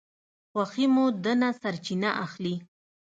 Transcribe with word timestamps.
خوښي 0.51 0.85
مو 0.93 1.05
ده 1.23 1.33
نه 1.41 1.49
سرچینه 1.61 2.09
اخلي 2.25 2.55